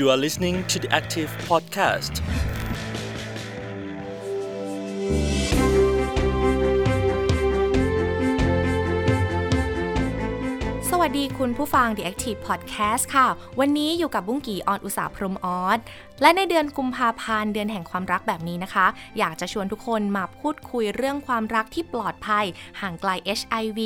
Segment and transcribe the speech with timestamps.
[0.00, 2.14] You are listening to the Active Podcast.
[10.90, 13.26] สวัสดีคุณผู้ฟัง The Active Podcast ค่ะ
[13.60, 15.78] วันนี้อยู่กับบุ้งกีออนอุตสาพรมออส
[16.22, 18.86] และในเดือนกุมภาพันธ์เดือนแห่งความรักแบบนี้นะคะ
[19.18, 22.44] อยากจะชวนทุกคนมาพูดคุยเรื่องความรักที่ปลอดภัย
[22.80, 23.80] ห่างไกล HIV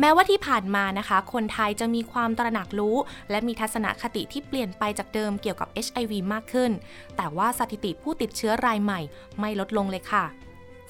[0.00, 2.96] แม้ว่าที่ผ่านมานะคะ คนไทยจะมีความตระหนักรู้
[3.30, 6.70] และมีทัศนคติที่เปลี่ยนไปจากเดิมเกี่ยวกับ HIV มากขึ้น
[7.16, 9.00] แต่ว่าสถิติผู้ติดเชื้อรายใหม่
[9.40, 10.24] ไม่ลดลงเลยค่ะ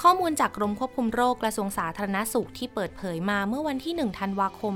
[0.02, 4.74] ข้อมูลจากกรมควบคุมโรคกระทรวงสาธารณสุขที่เปิดเผยมาเมื่อวันที่ 1 ธันวาคม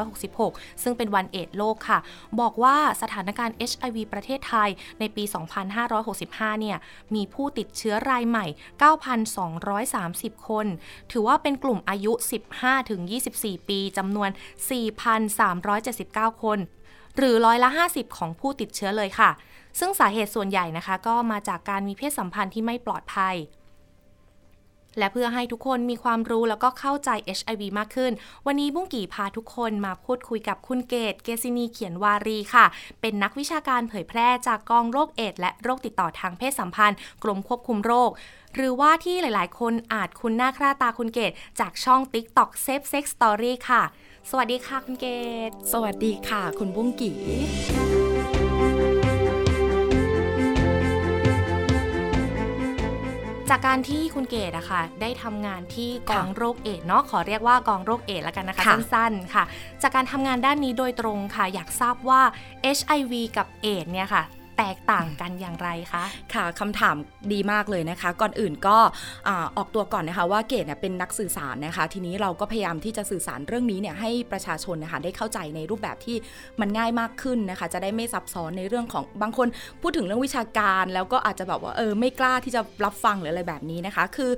[0.00, 1.98] 2566 ซึ่งเป็นวันเอดโลกค่ะ
[2.40, 5.24] บอกว่าสถานการณ์ HIV ประเทศไทยในปี
[5.92, 6.78] 2565 เนี่ย
[7.14, 8.46] มีผู้ติดเชื้อรายใหม่
[9.66, 10.66] 9,230 คน
[11.10, 12.12] ถือว่าเป็นกลุ่มอายุ
[12.90, 14.30] 15-24 ปีจำนวน
[15.56, 16.58] 4,379 คน
[17.16, 19.30] หรือร้อยละ 50 ของผู้ติดเชื้อเลยค่ะ
[19.78, 23.36] ซึ่งสาเหตุส่วนใหญ่นะคะ ก็มาจากการมีเพศสัมพันธ์ที่ไม่ปลอดภัย
[24.98, 28.12] และเพื่อให้ทุกคนมีความรู้แล้วก็เข้าใจ HIV มากขึ้น
[28.46, 32.66] วันนี้บุ้งกี่พาทุกคนมาพูดคุยกับคุณเกต เกซินีเขียนวารีค่ะ
[33.00, 38.10] เป็นนักวิชาการเผยแพร่จากกองโรคเอดส์และโรคติดต่อทางเพศสัมพันธ์ กรมควบคุมโรค
[38.54, 43.82] หรือว่าที่หลาย ๆ คนอาจคุ้นหน้าค่าตาคุณเกต จากช่อง TikTok Safe Sex Story ค่ะ
[44.30, 45.06] สวัสดีค่ะคุณเก
[45.48, 47.10] ต สวัสดีค่ะ คุณบุ้งกี
[53.50, 59.44] จากการที่คุณเกดอะค่ะได้ทำงานที่กองโรคเอดส์เนาะขอเรียกว่ากองโรคเอดส์แล้วกันนะคะค่ะสั้นๆค่ะ
[59.82, 62.20] จากการทำงานด้านนี้โดยตรงค่ะ อยากทราบว่า
[62.78, 64.22] HIV กับเอดส์เนี่ยค่ะ
[64.60, 66.04] แตกต่างกันอย่างไรคะ
[66.34, 66.96] ค่ะคำถาม
[67.32, 68.76] ดีมากเลยนะคะ ก่อนอื่นก็
[69.28, 76.16] อ่าออกตัวก่อนนะคะว่าเกดเนี่ยเป็นนักสื่อสารนะคะ ทีนี้เราก็พยายามที่จะสื่อสารเรื่องนี้เนี่ยให้ประชาชนนะคะได้เข้าใจในรูปแบบที่
[76.60, 79.48] มันง่ายมากขึ้นนะคะ จะได้ไม่ซับซ้อนในเรื่องของบางคน
[79.82, 84.30] พูดถึงเรื่องวิชาการ แล้วก็อาจจะแบบว่าเออไม่กล้าที่จะรับฟังหรืออะไรแบบนี้นะคะ คือ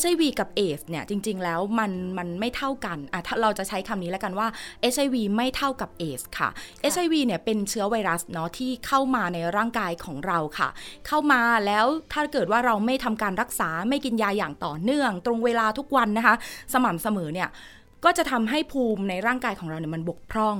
[0.00, 4.46] HIV กับ AIDS เนี่ยจริง ๆ แล้วมันมันไม่เท่ากันอะถ้าเราจะใช้คำนี้แล้วกันว่า
[4.94, 6.48] HIV ไม่เท่ากับ AIDS ค่ะ
[6.92, 10.68] HIV เนี่ยเป็นเชื้อไวรัสเนาะที่เข้ามาในร่างางกายของเราค่ะ
[11.06, 16.34] เข้ามาแล้วถ้าเกิดว่าเราไม่ทำการรักษาไม่กินยาอย่างต่อเนื่อง ตรงเวลาทุกวันนะคะ
[16.72, 17.48] สม่ำเสมอเนี่ย
[18.04, 20.56] ก็จะทำให้ภูมิในร่างกายของเราเนี่ยมันบกพร่อง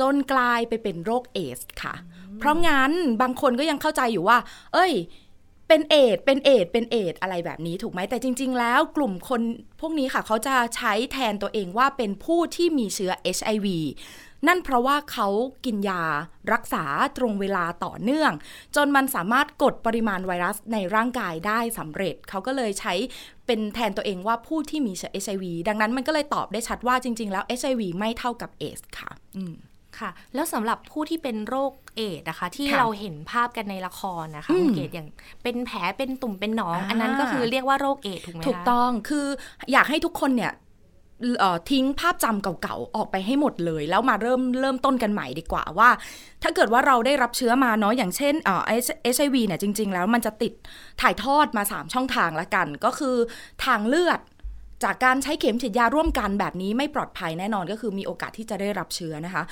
[0.00, 1.94] จนกลายไปเป็นโรคเอดส์ค่ะ
[2.38, 2.92] เพราะงั้น
[3.22, 4.38] บางคนก็ยังเข้าใจอยู่ว่า
[4.74, 4.92] เอ้ย
[5.68, 9.40] เป็นเอดส์เป็นเอดส์เป็นเอดส์อะไรแบบนี้ถูกไหม แต่จริง ๆ แล้วกลุ่มคน
[9.80, 13.66] พวกนี้ค่ะ เขาจะใช้แทนตัวเองว่าเป็นผู้ที่มีเชื้อ HIV
[14.46, 15.28] นั่นเพราะว่าเขา
[15.64, 16.02] กินยา
[16.52, 16.84] รักษา
[17.18, 18.32] ตรงเวลาต่อเนื่อง
[18.76, 22.94] จนมันสามารถกดปริมาณไวรัสในร่างกายได้สำเร็จ เขาก็เลยใช้
[23.46, 29.54] เป็นแทนตัวเองว่าผู้ที่มีเชื้อ HIV ดังนั้นมันก็เลยตอบได้ชัดว่าจริง ๆ แล้ว HIV ไม่เท่ากับเอสค่ะอืม
[29.98, 35.08] ค่ะ แล้วสำหรับผู้ที่เป็นโรคเอดส์นะคะ ที่ค่ะเราเห็นภาพกันในละครนะคะอืมคุณเกดอย่าง
[35.42, 39.26] เป็นแผลเป็นตุ่มเป็นหนองอ่าอันนั้นก็คือเรียกว่าโรคเอดส์ถูกไหมคะถูกต้องคือ
[39.72, 40.66] อยากให้ทุกคนเนี่ยเอ่อ
[41.70, 45.90] ทิ้งภาพจำเก่าๆ ออกไปให้หมดเลย แล้วมาเริ่มเริ่มต้นกันใหม่ดีกว่าว่า
[46.42, 48.50] ถ้าเกิดว่าเราได้รับเชื้อมาเนาะอย่างเช่นเอ
[49.14, 50.52] ชไอวีเนี่ยจริง ๆ แล้วมันจะติด
[51.00, 53.16] ถ่ายทอดมา 3 ช่องทางละกัน ก็คือ
[53.64, 54.20] ทางเลือด
[54.84, 59.42] จากการใช้เข็มฉีดยาร่วมกันแบบนี้ไม่ปลอดภัยแน่นอนก็คือมีโอกาสที่จะได้รับเชื้อนะคะ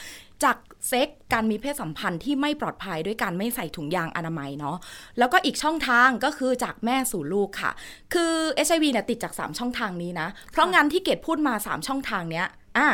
[0.44, 0.56] จาก
[0.88, 4.76] เซ็กการมีเพศสัมพันธ์ที่ไม่ปลอดภัยด้วยการไม่ใส่ถุงยางอนามัยเนาะ
[5.18, 7.72] แล้วก็อีกช่องทางก็คือจากแม่สู่ลูกค่ะ
[8.14, 8.32] คือ
[8.66, 12.46] HIV เนี่ยติดจาก 3 ช่องทางนี้นะ เพราะงั้นที่เกดพูดมา 3 ช่องทางเนี้ย
[12.78, 12.88] อะ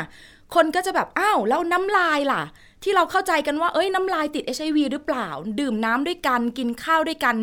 [0.54, 2.42] คนก็จะแบบ อ้าว แล้วน้ำลายล่ะ
[2.82, 5.28] ที่เราเข้าใจกันว่า เอ้ย น้ำลายติด HIV หรือเปล่า
[5.60, 7.36] ดื่มน้ำด้วยกัน กินข้าวด้วยกัน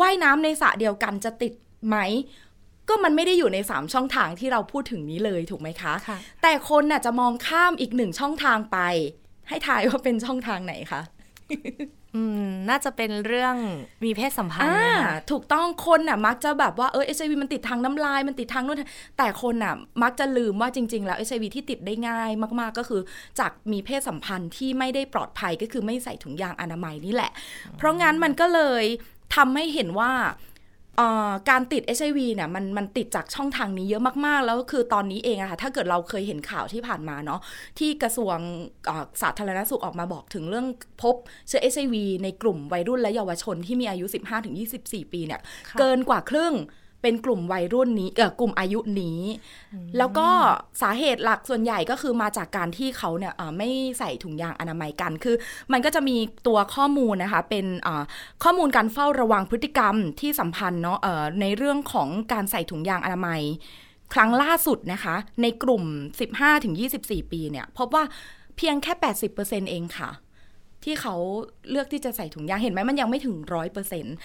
[0.00, 1.52] ว่ายน้ำในสระเดียวกันจะติด
[1.88, 1.96] ไหม
[2.88, 8.78] ก็มันไม่ได้อยู่ใน 3 ช่องทางที่เราพูดถึงนี้เลยถูกไหมคะค่ะแต่คนน่ะจะมองข้ามอีกหนึ่งช่องทางไป
[9.48, 11.02] ให้ทายว่าเป็นช่องทางไหนคะ
[12.14, 13.56] อืมน่าจะเป็นเรื่อง
[14.04, 18.82] มีเพศสัมพันธ์อ่านะคะถูกต้องคนน่ะ มักจะแบบว่าเออ HIV มันติดทางน้ำลายมันติดทางนู่น
[19.18, 22.30] แต่คนน่ะ มักจะลืมว่าจริง ๆ แล้ว HIV ที่ติดได้ง่าย
[22.60, 23.00] มาก ๆ ก็คือ
[23.38, 27.30] จากมีเพศสัมพันธ์ที่ไม่ได้ปลอดภัยก็คือไม่ใส่ถุงยางอนามัยนี่แหละ
[27.76, 28.84] เพราะงั้นมันก็เลย
[29.36, 30.55] ทำให้เห็นว่าเอ่อ
[31.50, 37.40] การติด HIV เนี่ยมันมันติดจากช่องทางนี้เยอะมาก ๆ แล้วคือตอนนี้เองอะค่ะถ้าเกิดเราเคยเห็นข่าวที่ผ่านมาเนาะ
[37.78, 38.36] ที่กระทรวง
[38.86, 40.66] เอ่อสาธารณสุขออกมาบอกถึงเรื่อง
[41.02, 41.16] พบ
[41.48, 44.06] เชื้อ HIV ในกลุ่มวัยรุ่นและเยาวชนที่มีอายุ
[44.58, 46.54] 15-24 ปีเนี่ยค่ะเกินกว่าครึ่ง
[47.06, 49.20] เป็นกลุ่มวัยรุ่นนี้เออกลุ่มอายุนี้
[49.98, 50.28] แล้วก็
[50.82, 53.68] สาเหตุหลักส่วนใหญ่ก็คือมาจากการที่เขาเนี่ยเอ่อไม่
[53.98, 55.36] ใส่ถุงยางอนามัยกัน คือ
[55.72, 56.16] มันก็จะมี
[56.46, 58.02] ตัวข้อมูลนะคะ เป็นอ่า
[58.44, 63.42] ข้อมูลการเฝ้าระวังพฤติกรรมที่สัมพันธ์เนาะเอ่อในเรื่องของการใส่ถุงยางอนามัย
[64.12, 65.84] ครั้งล่าสุดนะคะ ในกลุ่ม
[66.56, 68.04] 15-24 ปีเนี่ยพบว่า
[68.56, 68.92] เพียงแค่
[69.32, 70.10] 80%เองค่ะ
[70.84, 71.14] ที่เขา
[71.70, 74.16] เลือกที่จะใส่ถุงยางเห็นไหมมันยังไม่ถึงร้อยเปอร์เซ็นต์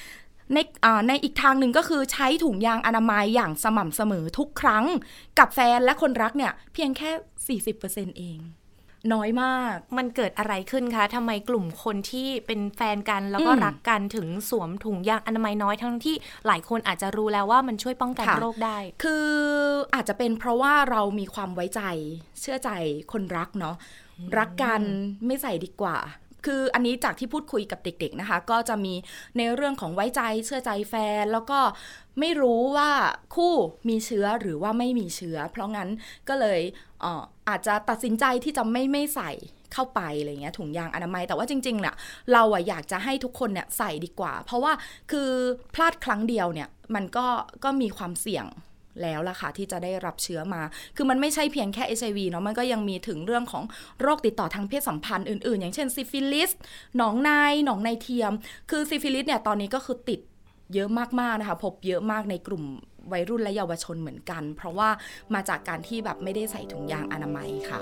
[0.54, 0.60] ใน
[1.08, 4.86] ในอีกทางหนึ่งก็คือใช้ถุงยางอนามัยอย่างสม่ำเสมอทุกครั้ง
[5.40, 8.40] กับแฟนและคนรักเนี่ยเพียงแค่ 40%เอง
[9.14, 16.16] น้อยมาก มันเกิดอะไรขึ้นคะทำไมกลุ่มคนที่เป็นแฟนกันแล้วก็รักกันถึงสวมถุงยางอนามัยน้อยทั้งที่
[16.48, 19.28] หลายคนอาจจะรู้แล้วว่ามันช่วยป้องกันโรคได้ คือ
[19.96, 21.82] อาจจะเป็นเพราะว่าเรามีความไว้ใจ
[22.40, 22.70] เชื่อใจ
[23.12, 23.76] คนรักเนาะ
[24.38, 24.82] รักกัน
[25.26, 25.98] ไม่ใส่ดีกว่า
[26.46, 28.94] คืออันนี้จากที่พูดคุยกับเด็ก ๆนะคะ ก็จะมี
[29.38, 31.60] ในเรื่องของไว้ใจเชื่อใจแฟน แล้วก็
[32.20, 32.92] ไม่รู้ว่า
[33.36, 33.54] คู่
[33.90, 35.90] มีเชื้อหรือว่าไม่มีเชื้อ เพราะงั้น
[36.30, 36.62] ก็เลย
[37.04, 39.32] อออาจจะตัดสินใจที่จะไม่ไม่ใส่
[39.74, 41.96] เข้าไปอะไรเงี้ยถุงยางอนามัยแต่ว่าจริงๆเนี่ย
[42.34, 44.74] เราอะอยากจะให้ทุกคนเนี่ยใส่ดีกว่า เพราะว่า
[45.12, 45.30] คือ
[45.76, 47.28] พลาดครั้งเดียวเนี่ยมันก็
[47.64, 48.46] ก็มีความเสี่ยง
[49.02, 50.62] แล้วล่ะค่ะที่จะได้รับเชื้อมา
[50.96, 53.64] คือมันไม่ใช่เพียงแค่ HIV เนาะมันก็ยังมีถึงเรื่องของ
[54.02, 56.52] โรคติดต่อทางเพศสัมพันธ์อื่นๆ อย่างเช่นซิฟิลิส
[56.98, 57.32] หนองใน
[57.66, 58.32] หนองในเทียม
[58.70, 60.20] คือซิฟิลิสเนี่ยตอนนี้ก็คือติด
[60.74, 60.90] เยอะ
[61.20, 62.64] มากๆนะคะ พบเยอะมากในกลุ่ม
[63.12, 64.90] วัยรุ่นและเยาวชนเหมือนกัน เพราะว่า
[65.34, 67.80] มาจากการที่แบบไม่ได้ใส่ถุงยางอนามัยค่ะ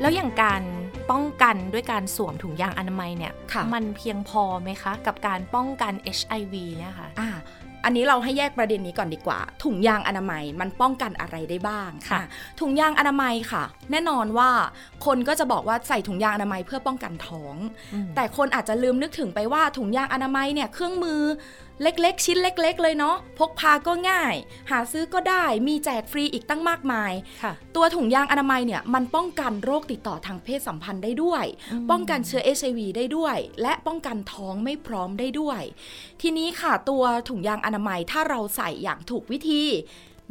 [0.00, 0.62] แล้วอย่างการ
[1.10, 3.32] ป้องกันด้วยการสวมถุงยางอนามัยเนี่ย
[3.74, 7.30] มันเพียงพอไหมคะ กับการป้องกัน HIV เนี่ยค่ะอ่า
[7.84, 12.22] อันนี้เราให้แยกประเด็นนี้ก่อนดีกว่า ถุงยางอนามัยมันป้องกันอะไรได้บ้างค่ะ
[12.60, 14.50] ถุงยางอนามัยค่ะ แน่นอนว่า
[15.06, 17.56] คนก็จะบอกว่าใส่ถุงยางอนามัยเพื่อป้องกันท้อง
[18.16, 21.20] แต่คนอาจจะลืมนึกถึงไปว่าถุงยางอนามัยเนี่ยเครื่องมือ
[21.82, 24.34] เล็กๆ ชิ้นเล็ก ๆ เลยเนาะพกพาก็ง่าย
[24.70, 27.12] หาซื้อก็ได้มีแจกฟรีอีกตั้งมากมาย
[27.76, 31.44] ตัวถุงยางอนามัยเนี่ยมันป้องกันโรคติดต่อทางเพศสัมพันธ์ได้ด้วย
[31.90, 35.60] ป้องกันเชื้อเอชวีได้ด้วย และป้องกันท้องไม่พร้อมได้ด้วย
[36.22, 39.64] ทีนี้ค่ะตัวถุงยางอนามัยถ้าเราใส่อย่างถูกวิธี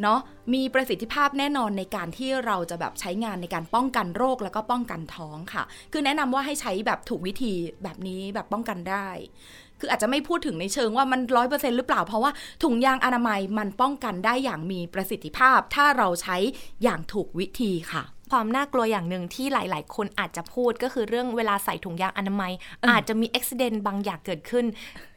[0.03, 0.19] เนาะ
[0.53, 7.53] มีประสิทธิภาพแน่นอนในการที่เราจะแบบใช้งานในการป้องกันโรคแล้วก็ป้องกันท้องค่ะ คือแนะนำว่าให้ใช้แบบถูกวิธี
[7.83, 9.07] แบบนี้แบบป้องกันได้
[9.79, 12.31] คืออาจจะไม่พูดถึงในเชิงว่ามันร้อยเปอร์เซ็นต์หรือเปล่า เพราะว่า
[12.63, 16.37] ถุงยางอนามัยมันป้องกันได้อย่างมีประสิทธิภาพ ถ้าเราใช้
[16.83, 18.03] อย่างถูกวิธีค่ะ
[18.33, 22.51] ความน่ากลัวอย่างหนึ่งที่หลาย ๆ คนอาจจะพูดก็คือเรื่องเวลาใส่ถุงยางอนามัย
[22.89, 24.65] อาจจะมีอุบิเหตุบางอย่างเกิดขึ้น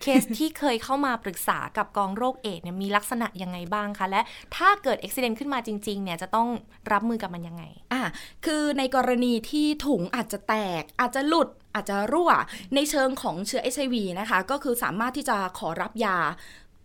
[0.03, 4.21] เคสที่เคยเข้ามาปรึกษากับกองโรคเอดเนี่ยมีลักษณะยังไงบ้างคะ และ
[4.57, 6.49] ถ้าเกิดอุบิเหตุขึ้นมาจริง ๆ เนี่ยจะต้อง
[6.93, 7.63] รับมือกับมันยังไง
[7.93, 8.03] อ่า
[8.45, 12.31] คือในกรณีที่ถุงอาจจะแตกอาจจะหลุด อาจจะรั่ว
[12.75, 16.19] ในเชิงของเชื้อ HIV นะคะ ก็คือสามารถที่จะขอรับยา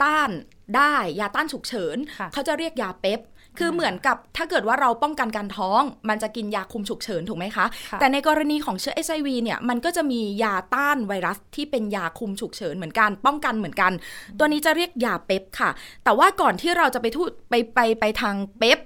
[0.04, 0.32] ต้าน
[0.76, 1.98] ได้ยาต้านฉุกเฉิน
[2.34, 3.22] เขาจะเรียกยาเป๊ป
[3.60, 7.66] คือเหมือนกับถ้าเกิดว่าเราป้องกันการท้อง มันจะกินยาคุมฉุกเฉินถูกไหมคะ
[8.00, 13.92] แต่ในกรณีของเชื้อ HIV เนี่ยมันก็จะมียาต้านไวรัสที่เป็นยาคุมฉุกเฉินเหมือนกัน ป้องกันเหมือนกัน
[14.38, 15.70] ตัวนี้จะเรียกยาเป๊ปค่ะ
[16.04, 18.80] แต่ว่าก่อนที่เราจะไปทูไปไปไปทางเป๊ป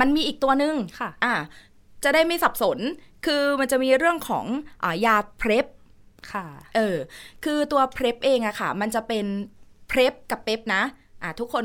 [0.00, 1.34] มันมีอีกตัวหนึ่งค่ะอ่า
[2.04, 2.78] จะได้ไม่สับสน
[3.26, 4.44] คือมันจะมีเรื่องของ
[4.82, 5.66] อยาเพรป
[6.32, 6.46] ค่ะ
[6.76, 6.96] เออ
[7.44, 9.26] คือตัวเพรปเองอะค่ะ มันจะเป็น
[9.88, 10.82] เพรปกับเป๊ปนะ
[11.22, 11.64] อ่าทุกคน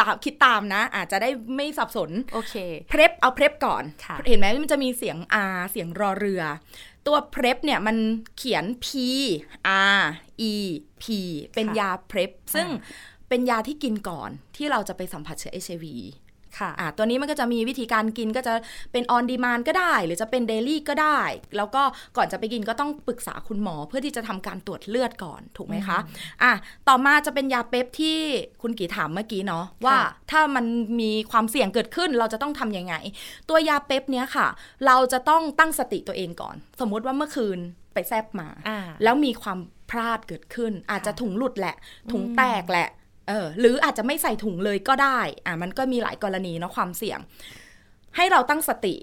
[0.00, 2.54] ตามคิดตามนะ อาจจะได้ไม่สับสน โอเค
[2.88, 3.82] เพรปเอาเพรปก่อน
[4.28, 5.16] เห็นไหมมันจะมีเสียง
[5.52, 6.42] R เสียงรอเรือ
[7.06, 7.96] ตัวเพรปเนี่ยมัน
[8.36, 8.88] เขียน P
[9.96, 10.00] R
[10.50, 10.54] E
[11.02, 11.04] P
[11.54, 12.68] เป็นยาเพรปซึ่ง
[13.28, 15.84] เป็นยาที่กินก่อนที่เราจะไปสัมผัสเชื้อ HIV
[16.58, 18.54] ค่ะอ่าตัวนี้มันก็จะมีวิธีการกินก็จะ
[18.92, 21.20] เป็นออนดีมานก็ได้ หรือจะเป็นเดลี่ก็ได้
[21.56, 21.82] แล้วก็
[22.16, 25.98] ก่อนจะไปกินก็ต้องปรึกษาคุณหมอเพื่อที่จะทำการตรวจเลือดก่อนถูกไหมคะ
[26.42, 26.52] อะ
[26.88, 28.18] ต่อมาจะเป็นยาเป๊ปที่
[28.62, 29.96] คุณกีถามเมื่อกี้เนาะว่า
[30.30, 30.64] ถ้ามัน
[31.00, 32.94] มีความเสี่ยงเกิดขึ้นเราจะต้องทํำยังไง
[33.48, 34.46] ตัวยาเป๊ปเนี้ยค่ะ
[34.86, 37.58] เราจะต้องตั้งสติตัวเองก่อน สมมุติว่าเมื่อคืน
[37.94, 38.48] ไปแซบมา
[39.02, 39.58] แล้วมีความ
[39.90, 41.76] พลาดเกิดขึ้น อาจจะถุงหลุดแหละ
[42.12, 42.88] ถุงแตกแหละ
[43.30, 47.18] เออหรืออาจจะไม่ใส่ถุงเลยก็ได้อ่ามันก็มีหลายกรณีเนาะความเสี่ยง
[48.16, 48.94] ให้เราตั้งสติ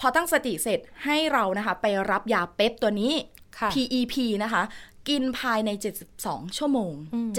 [0.00, 3.12] พอตั้งสติเสร็จให้เรานะคะไปรับยาเป๊ปตัวนี้
[3.72, 4.62] PEP นะคะ
[5.08, 5.70] กินภายใน
[6.14, 6.92] 72 ชั่วโมง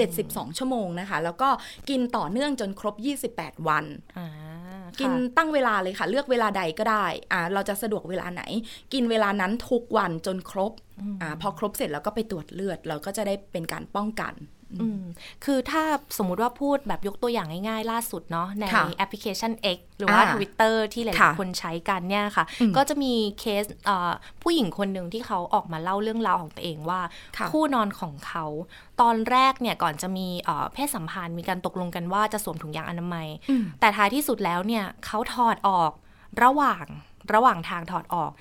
[0.06, 1.50] 72 ชั่วโมงนะคะ แล้วก็
[1.90, 2.96] กินต่อเนื่องจนครบ
[3.32, 3.86] 28 วัน
[5.00, 8.44] กินตั้งเวลาเลยค่ะ เลือกเวลาใดก็ได้อ่าเราจะสะดวกเวลาไหน
[8.94, 10.72] กินเวลานั้นทุกวันจนครบ
[11.22, 14.34] อ่าพอครบเสร็จแล้วก็ไปตรวจเลือด เราก็จะได้เป็นการป้องกัน
[15.46, 15.84] คือถ้า
[16.18, 18.66] สมมุติว่าพูดแบบยกตัวอย่างง่ายๆ ล่าสุดเนาะใน
[18.98, 22.46] แอปพลิเคชัน X หรือว่า Twitter ที่หลายๆคนใช้กันเนี่ยค่ะ
[22.78, 23.64] ก็จะมีเคส
[24.42, 27.02] ผู้หญิงคนหนึ่งที่เขาออกมาเล่าเรื่องราวของตัวเองว่า
[27.52, 28.46] คู่นอนของเขา
[29.02, 30.28] ตอนแรกเนี่ยก่อนจะมี
[30.74, 33.28] เพศสัมพันธ์มีการตกลงกันว่าจะสวมถุงยางอนามัย
[33.80, 35.92] แต่ท้ายที่สุดแล้วเนี่ยเขาถอดออก
[36.44, 36.86] ระหว่าง
[37.34, 38.32] ระหว่างทางถอดออก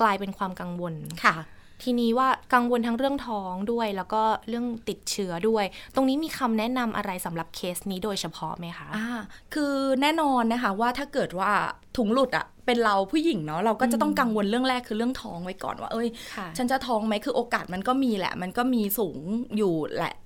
[0.00, 1.36] กลายเป็นความกังวลค่ะ
[1.82, 5.64] ทีนี้ว่ากังวลทั้งเรื่องท้องด้วย แล้วก็เรื่องติดเชื้อด้วย
[5.94, 9.08] ตรงนี้มีคำแนะนำอะไรสำหรับเคสนี้โดยเฉพาะไหมคะอ่า
[9.54, 11.50] คือแน่นอนนะคะว่าถ้าเกิดว่า
[11.96, 19.18] ถุงหลุดอะเป็นเราผู้หญิงเนาะเราก็จะต้องกังวลเรื่องแรกคือเรื่องท้องไว้ก่อนว่า เอ้ยค่ะฉันจะท้องไหมคือโอกาสมันก็มีแหละ มันก็มีสูง
[19.56, 20.16] อยู่แหละ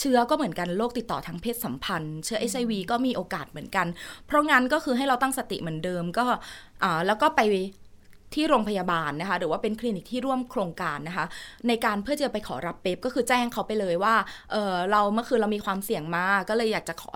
[0.00, 3.86] เชื้อก็เหมือนกันโรคติดต่อทางเพศสัมพันธ์ เชื้อ HIV ก็มีโอกาสเหมือนกัน
[4.26, 6.24] เพราะงั้นก็คือให้เราตั้งสติเหมือนเดิมก็
[6.82, 7.40] อ่าแล้วก็ไป
[8.34, 11.26] ที่โรงพยาบาลนะคะหรือว่าเป็นคลินิกที่ร่วมโครงการนะคะ
[11.68, 14.14] ในการเพื่อจะไปขอรับเป๊ปก็คือแจ้งเขาไปเลยว่า
[14.52, 17.12] เออเราเมื่อคืนเรามีความเสี่ยงมาก็เลยอยากจะขอ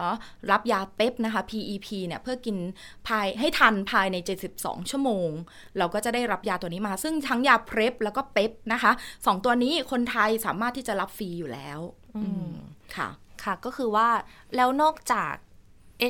[0.50, 2.56] รับยาเป๊ปนะคะ PEP เนี่ยเพื่อกิน
[3.06, 4.16] ภายให้ทันภายใน
[4.54, 5.30] 72 ชั่วโมง
[5.78, 8.92] เราก็จะได้รับยาตัวนี้มา ซึ่งทั้งยาเพรปแล้วก็เป๊ปนะคะ
[9.26, 11.78] สองตัวนี้คนไทยสามารถที่จะรับฟรีอยู่แล้ว
[12.16, 12.52] อืม
[12.96, 13.08] ค่ะ
[13.44, 14.08] ค่ะก็คือว่า
[14.56, 15.34] แล้วนอกจาก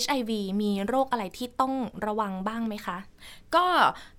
[0.02, 0.30] HIV
[0.62, 1.74] มีโรคอะไรที่ต้อง
[2.06, 2.98] ระวังบ้างไหมคะ
[3.54, 3.66] ก็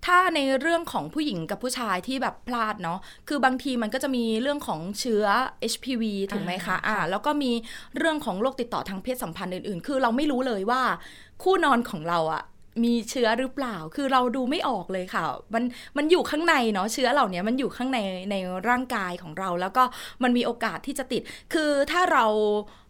[0.05, 5.25] ถ้าในเรื่องของผู้หญิงกับผู้ชายที่แบบพลาดเนาะคือบางทีมันก็จะมีเรื่องของเชื้อ
[5.71, 7.51] HPV ถูกไหมคะอ่าแล้วก็มี
[7.97, 10.81] เรื่องของโรคติดต่อทางเพศสัมพันธ์อื่นๆ คือเราไม่รู้เลยว่า
[11.43, 12.43] คู่นอนของเราอะ
[12.83, 15.63] มีเชื้อหรือเปล่า คือเราดูไม่ออกเลยค่ะ มัน
[15.97, 17.99] มันอยู่ข้างในเนาะ เชื้อเหล่านี้มันอยู่ข้างใน
[18.31, 18.35] ใน
[18.69, 19.83] ร่างกายของเรา แล้วก็
[20.23, 21.21] มันมีโอกาสที่จะติด
[21.53, 22.25] คือถ้าเรา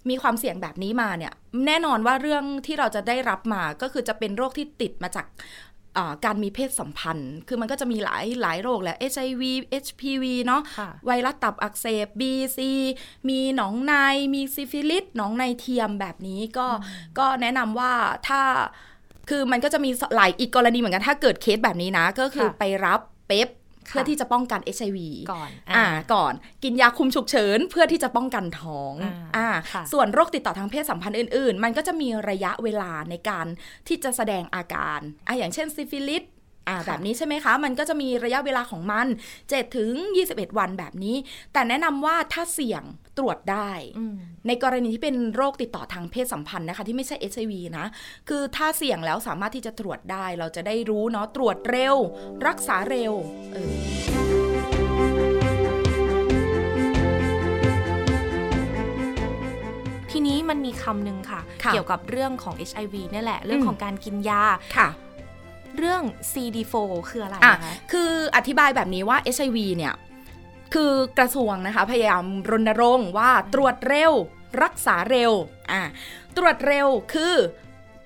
[0.09, 1.33] มีความเสี่ยงแบบนี้มาเนี่ย
[1.65, 5.27] แน่นอนว่าเรื่องที่เราจะได้รับมา ก็คือจะเป็นโรคที่ติดมาจาก
[5.99, 9.43] อ่าการมีเพศสัมพันธ์ คือมันก็จะมีหลายหลายโรคแหละ HIV
[9.83, 12.59] HPV เนาะค่ะไวรัสตับอักเสบ B C
[13.29, 13.93] มีหนองใน
[14.33, 16.67] มีซิฟิลิส หนองในเทียมแบบนี้ก็
[17.19, 17.93] ก็แนะนำว่า
[18.27, 18.41] ถ้า
[19.29, 23.47] คือมันก็จะมีหลายอีกกรณีเหมือนกันถ้าเกิดเคสแบบนี้นะ ก็คือค่ะไปรับเป๊ป
[23.89, 24.99] ค่ะเพื่อที่จะป้องกัน HIV
[25.33, 33.45] ก่อน อ่า ก่อน กินยาคุมฉุกเฉินเพื่อที่จะป้องกันท้อง อ่าอ่าค่ะส่วนโรคติดต่อทางเพศสัมพันธ์อื่น ๆ มันก็จะมีระยะเวลาในการ
[33.87, 36.23] ที่จะแสดงอาการ อะอย่างเช่นซิฟิลิส
[36.67, 39.07] อ่าค่ะแบบนี้ใช่ไหมคะ มันก็จะมีระยะเวลาของมัน
[39.41, 39.91] 7ถึง
[40.27, 41.15] 21 วันแบบนี้
[41.53, 42.83] แต่แนะนำว่าถ้าเสี่ยง
[43.17, 44.15] ตรวจได้อืม
[44.47, 47.85] ในกรณีที่เป็นโรคติดต่อทางเพศสัมพันธ์นะคะ ที่ไม่ใช่ HIV นะ
[48.29, 51.95] คือถ้าเสี่ยงแล้วสามารถที่จะตรวจได้ เราจะได้รู้เนาะตรวจเร็ว
[52.47, 53.13] รักษาเร็ว
[53.53, 53.73] เออ
[60.11, 64.43] ทีนี้มันมีคำหนึ่งค่ะค่ะเกี่ยวกับเรื่องของ HIV นี่แหละ เรื่องอืมของการกินยา
[64.77, 64.87] ค่ะ
[65.77, 66.75] เรื่อง CD4
[67.09, 69.93] คืออะไรอะนะคะคืออธิบายแบบนี้ว่า HIV เนี่ย
[70.73, 74.13] คือกระทรวงนะคะ พยายามรณรงค์ว่าตรวจเร็ว
[74.63, 75.31] รักษาเร็ว
[75.71, 75.81] อะ
[76.37, 77.33] ตรวจเร็วคือ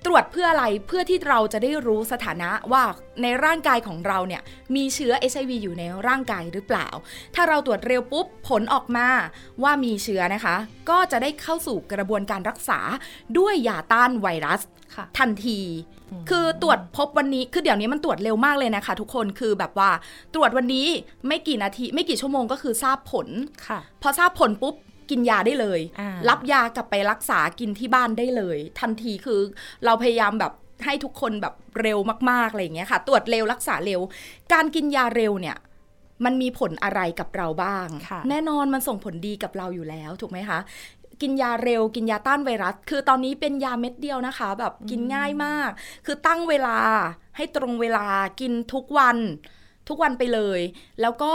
[0.04, 2.82] ตรวจเพื่ออะไรเพื่อที่เราจะได้รู้สถานะว่า
[3.22, 4.42] ในร่างกายของเราเนี่ย
[4.74, 6.88] มีเชื้อ HIV อยู่ในร่างกายหรือเปล่า
[7.34, 9.08] ถ้าเราตรวจเร็วปุ๊บผลออกมา
[9.62, 10.56] ว่ามีเชื้อนะคะ
[10.90, 12.80] ก็จะได้เข้าสู่กระบวนการรักษา
[13.38, 14.60] ด้วยยาต้านไวรัส
[14.96, 15.60] ค่ะทันที
[16.30, 19.90] คือตรวจพบวันนี้คือเดี๋ยวนี้มันตรวจเร็วมากเลยนะคะ ทุกคนคือแบบว่า
[20.34, 20.86] ตรวจวันนี้
[21.26, 23.28] ไม่กี่นาที ไม่กี่ชั่วโมงก็คือทราบผล
[23.68, 24.74] ค่ะพอทราบผลปุ๊บ
[25.10, 29.40] กินยาได้เลยอ่ารับยากลับไปรักษากินที่บ้านได้เลย ทันทีคือ
[29.84, 30.52] เราพยายามแบบ
[30.84, 31.98] ให้ทุกคนแบบเร็ว
[32.30, 34.00] มากๆอะไรอย่างเงี้ยค่ะ ตรวจเร็วรักษาเร็ว
[34.52, 35.56] การกินยาเร็วเนี่ย
[36.24, 40.58] มันมีผลอะไรกับเราบ้างค่ะแน่นอนมันส่งผลดีกับเราอยู่แล้วถูกไหมคะ
[41.22, 45.70] กินยาเร็วกินยาต้านไวรัส คือตอนนี้เป็นยาเม็ดเดียวนะคะ แบบกินง่ายมาก
[46.06, 46.78] คือตั้งเวลา
[47.36, 48.06] ให้ตรงเวลา
[48.40, 49.16] กินทุกวัน
[49.88, 50.60] ทุกวันไปเลย
[51.00, 51.34] แล้วก็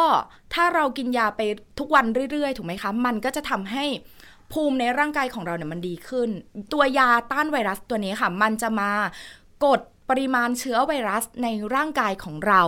[0.54, 1.42] ถ้าเรากินยาไป
[1.80, 3.86] ทุกวันเรื่อยๆ ถูกไหมคะ มันก็จะทำให้
[4.54, 6.30] ภูมิในร่างกายของเราเนี่ยมันดีขึ้น
[6.74, 8.92] ตัวยาต้านไวรัสตัวนี้ค่ะ มันจะมา
[9.66, 12.62] กดปริมาณเชื้อไวรัสในร่างกายของเรา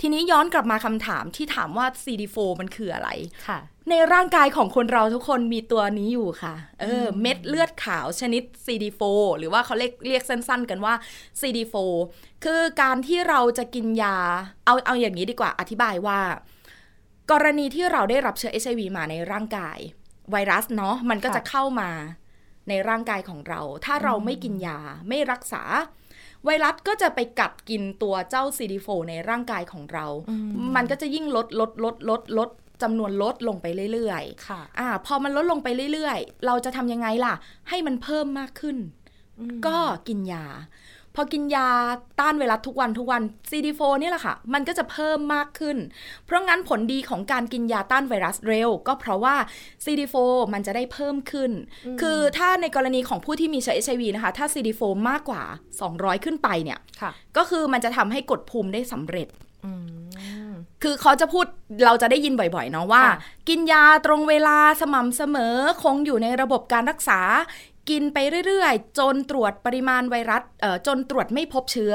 [0.00, 3.08] ทีนี้ย้อนกลับมาคำถามที่ถามว่า CD4 มันคืออะไร
[3.46, 3.58] ค่ะ
[3.88, 9.02] ในร่างกายของคนเราทุกคนมีตัวนี้อยู่ค่ะ เออ เม็ดเลือดขาวชนิด CD4
[9.38, 10.94] หรือว่าเขาเรียกเรียกสั้นๆ กันว่า
[11.40, 11.76] CD4
[12.44, 14.16] คือการที่เราจะกินยา
[14.66, 16.20] เอาเอาอย่างนี้ดีกว่า อธิบายว่า
[17.30, 19.78] กรณีที่เราได้รับเชื้อ HIV มาในร่างกาย
[20.30, 21.90] ไวรัสเนาะ มันก็ค่ะจะเข้ามา
[22.68, 25.62] ในร่างกายของเรา ถ้าเราไม่กินยา ไม่รักษา
[26.44, 32.50] ไวรัสก็จะไปกัดกินตัวเจ้า CD4 ในร่างกายของเราอืมมันก็จะยิ่งลดลดลดลดลด
[32.82, 37.34] จำนวนลดลงไปเรื่อยค่ะๆอ่าพอมันลดลงไปเรื่อยๆ เราจะทำยังไงล่ะ
[37.68, 38.76] ให้มันเพิ่มมากขึ้น
[39.38, 40.46] อืมก็กินยา
[41.16, 41.68] พอกินยา
[42.20, 45.76] ต้านไวรัสทุกวันทุกวัน CD4 เนี่ยแหละค่ะ มันก็จะเพิ่มมากขึ้น
[46.24, 49.36] เพราะงั้นผลดีของการกินยาต้านไวรัสเร็ว ก็เพราะว่า
[49.84, 50.16] CD4
[50.52, 51.50] มันจะได้เพิ่มขึ้น
[52.00, 55.42] คือถ้าในกรณีของผู้ที่มีเชื้อ HIV นะคะ ถ้า CD4 มากกว่า
[55.84, 59.28] 200 ขึ้นไปเนี่ยค่ะก็คือมันจะทำให้กดภูมิได้สำเร็จ
[59.64, 59.86] อืม
[60.82, 61.46] คือเขาจะพูด
[61.84, 63.16] เราจะได้ยินบ่อยๆเนาะว่าค่ะ
[63.48, 67.20] กินยาตรงเวลาสม่ำเสมอคงอยู่ในระบบการรักษา
[67.90, 71.94] กินไปเรื่อยๆ จนตรวจปริมาณไวรัสเอ่อจนตรวจไม่พบเชื้อ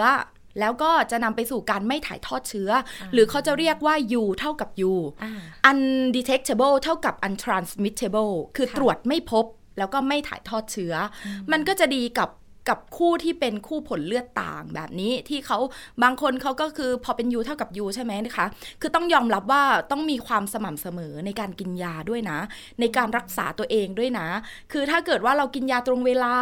[0.60, 2.70] แล้วก็จะนำไปสู่การไม่ถ่ายทอดเชื้อ
[3.01, 5.34] อหรือเขาจะเรียกว่า U เท่ากับ U อ่า
[5.72, 9.46] undetectable เท่ากับ untransmittable คือค่ะตรวจไม่พบ
[9.77, 10.94] แล้วก็ไม่ถ่ายทอดเชื้อ
[11.25, 12.30] อมันก็จะดีกับ
[12.70, 15.58] กับคู่ที่เป็นคู่ผลเลือดต่างแบบนี้ที่เขา
[16.04, 18.46] บางคนเขาก็คือพอเป็นยูเท่ากับยูใช่ไหมนะคะ
[18.82, 22.40] คือต้องยอมรับว่าต้องมีความสม่ำเสมอในการกินยาด้วยนะ
[22.80, 24.28] ในการรักษาตัวเองด้วยนะ
[24.72, 26.36] คือถ้าเกิดว่าเรากินยาตรงเวลา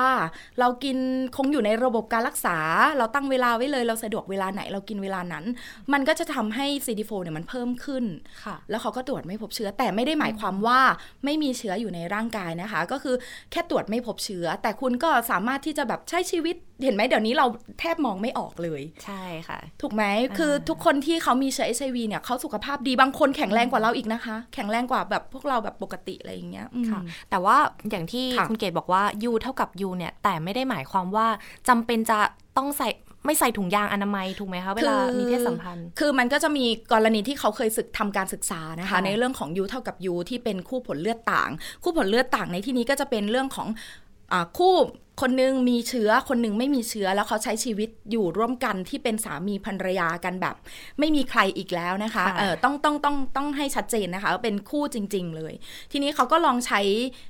[0.59, 0.97] เรากิน
[1.37, 2.57] คงอยู่ในระบบการรักษา
[2.97, 5.45] เราตั้งเวลาไว้เลย เราสะดวกเวลาไหนเรากินเวลานั้น
[5.93, 8.03] มันก็จะทำให้ CD4 เนี่ยมันเพิ่มขึ้น
[8.43, 10.79] ค่ะแล้วเขาก็ตรวจไม่พบเชื้อ แต่ไม่ได้หมายความว่า
[11.25, 13.15] ไม่มีเชื้ออยู่ในร่างกายนะคะ ก็คือ
[13.51, 17.45] แค่ตรวจไม่พบเชื้อ แต่คุณก็สามารถที่จะแบบใช้ชีวิตเห็นไหมเดี๋ยวนี้เรา
[17.79, 20.03] แทบมองไม่ออกเลย ใช่ค่ะ ถูกไหม
[20.37, 27.57] คือทุกคนที่เขามีเชื้อ HIV เนี่ยเขาสุขภาพดีบางคนแข็งแรงกว่าเราอีกนะคะ แข็งแรงกว่าแบบพวกเราแบบปกติอะไรอย่างเงี้ยอืมค่ะ แต่ว่า
[27.89, 31.27] อย่างที่ค่ะคุณเกดบอกว่า U เท่ากับ U เนี่ย แต่ไม่ได้หมายความว่า
[31.69, 32.19] จำเป็นจะ
[32.57, 32.89] ต้องใส่
[33.25, 41.49] ไม่ใส่ถุงยางอนามัยถูกไหมคะเวลามีเพศสัมพันธ์ คือมันก็จะมีกรณีที่เขาเคยศึกทำการศึกษานะคะค่ะในเรื่องของยูเท่ากับยูที่เป็นคู่ผลเลือดต่าง
[41.83, 44.02] คู่ผลเลือดต่างในที่นี้ก็จะเป็นเรื่องของอา
[44.57, 44.73] คู่
[45.21, 50.55] คนหนึงมีเชื้อคนหนึงไม่มีเชื้อแล้วเขาใช้ชีวิตอยู่ร่วมกันที่เป็นสามีภรรยากันแบบ
[50.99, 55.53] ไม่มีใครอีกแล้วนะคะค่ะเออต้องต้องต้องต้องให้ชัดเจนนะคะว่าเป็นคู่จริง ๆ เลย
[55.91, 56.81] ทีนี้เขาก็ลองใช้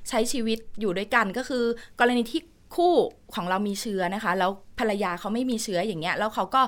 [0.08, 1.64] ใช้ชีวิตอยู่ด้วยกันก็คือ
[2.00, 2.40] กรณีที่
[2.76, 2.94] คู่
[3.34, 6.62] ของเรามีเชื้อนะคะ แล้วภรรยาเขาไม่มีเชื้ออย่างเงี้ยแล้วเขาก็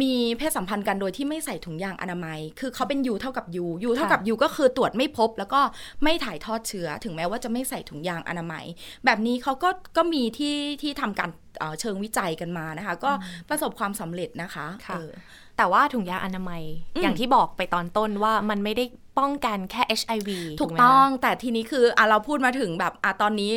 [0.00, 5.60] มีเพศสัมพันธ์กันโดยที่ไม่ใส่ถุงยางอนามัย คือเขาเป็นยูเท่ากับยูยูเท่ากับยูก็คือตรวจไม่พบ แล้วก็
[6.02, 8.64] ไม่ถ่ายทอดเชื้อ ถึงแม้ว่าจะไม่ใส่ถุงยางอนามัย
[9.04, 13.10] แบบนี้เขาก็ก็มีที่ที่ทำการเอ่อเชิงวิจัยกันมานะคะ ก็
[13.48, 15.10] ประสบความสำเร็จนะคะค่ะเออ
[15.62, 16.62] แต่ว่าถุงยางอนามัย
[16.94, 18.84] อืมอย่างที่บอกไปตอนต้นว่ามันไม่ได้
[19.18, 23.52] ป้องกันแค่ HIV ถูกไหมต้องคะแต่ทีนี้คืออะเราพูดมาถึงแบบอะตอนนี้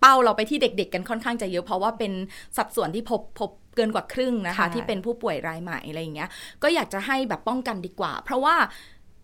[0.00, 2.12] เป้าเราไปที่เด็ก ๆ กันค่อนข้างจะเยอะ เพราะว่าเป็น
[2.56, 6.28] สัดส่วนที่พบพบเกินกว่าครึ่งนะคะค่ะที่เป็นผู้ป่วยรายใหม่อะไรอย่างเงี้ย
[6.62, 8.54] ก็อยากจะให้แบบป้องกันดีกว่า เพราะว่า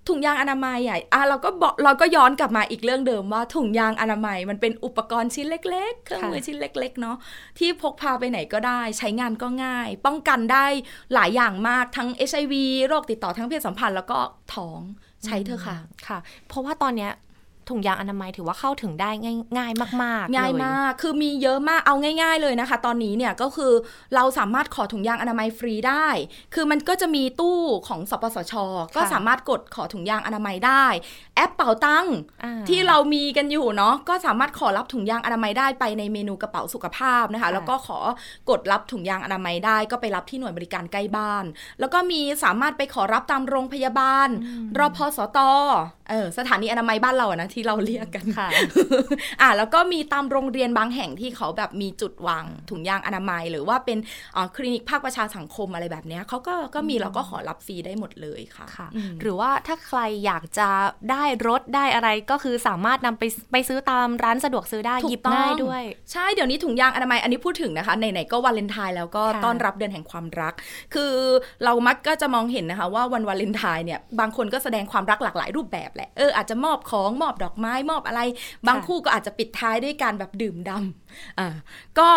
[0.08, 7.16] ถุงยางอนามัยอะอะเราก็บอกเราก็ย้อนกลับมาอีกเรื่องเดิมว่าถุงยางอนามัยมันเป็นอุปกรณ์ชิ้นเล็ก ๆ เครื่องมือชิ้นเล็ก ๆ เนาะ
[7.58, 10.66] ที่พกพาไปไหนก็ได้ ใช้งานก็ง่าย ป้องกันได้
[11.14, 12.54] หลายอย่างมากทั้ง HIV
[12.88, 14.18] โรคติดต่อทั้งเพศสัมพันธ์แล้วก็
[14.54, 14.80] ท้อง
[15.24, 17.12] ใช้เถอะค่ะค่ะ เพราะว่าตอนเนี้ย
[17.68, 19.72] ถุงยางอนามัยถือว่าเข้าถึงได้ง่ายง่าย
[20.02, 23.72] มาก ๆ ง่ายเลมาก คือมีเยอะมากเอาง่าย ๆ เลยนะคะ ตอนนี้เนี่ยก็คือ
[24.14, 26.06] เราสามารถขอถุงยางอนามัยฟรีได้
[26.54, 28.54] คือมันก็จะมีตู้ของสปสช
[28.96, 30.86] ก็สามารถกดขอถุงยางอนามัยได้
[31.36, 37.98] แอปเป่าตังค์อ่าที่เรามีกันอยู่เนาะก็สามารถขอรับถุงยางอนามัยได้ไปในเมนูกระเป๋าสุขภาพนะคะค่ะแล้วก็ขอ
[38.50, 41.44] กดรับถุงยางอนามัยได้ ก็ไปรับที่หน่วยบริการใกล้บ้าน
[41.80, 44.28] แล้วก็มีสามารถไปขอรับตามโรงพยาบาล
[44.78, 45.38] รพสต
[46.12, 48.48] เออสถานีอนามัยบ้านเราอะนะที่เราเรียกกันค่ะ
[49.42, 53.98] อะแล้วก็มีตามโรงเรียนบางแห่งที่เขาแบบมีจุดวางถุงยางอนามัย หรือว่าเป็น
[54.36, 60.68] อ่าคลินิกภาคประชาสังคมอะไรแบบเนี้ยเขาก็ก็มีเราก็ขอรับฟรีได้หมดเลยค่ะค่ะอืมหรือว่าถ้าใครอยากจะ
[61.10, 70.54] ได้รถได้อะไรก็คือสามารถนำไปไปซื้อตามร้านสะดวกซื้อได้ถูกหยิบต้องง่ายด้วย ใช่เดี๋ยวนี้ถุงยางอนามัยอันนี้พูดถึงนะคะไหนๆก็วาเลนไทน์แล้วก็ค่ะต้อนรับเดือนแห่งความรัก
[70.94, 71.12] คือ
[71.64, 78.20] เรามักก็จะมองเห็นนะคะว่าวันวาเลนไทน์เนี่ยบางคนก็แสดงความรักหลากหลายรูปแบบแหละเอออาจจะมอบของมอบดอกไม้มอบอะไร
[78.66, 81.48] บางคู่ก็อาจจะปิดท้ายด้วยการแบบดื่มดำอ่า
[81.98, 82.10] ก็